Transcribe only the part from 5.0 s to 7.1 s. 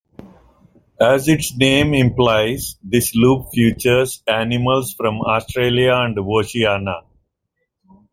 Australia and Oceania.